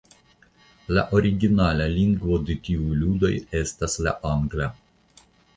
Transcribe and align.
La 0.97 1.03
originala 1.17 1.87
lingvo 1.97 2.39
de 2.47 2.57
la 2.71 2.97
ludoj 3.05 3.33
estas 3.63 4.03
la 4.09 4.19
angla. 4.35 4.73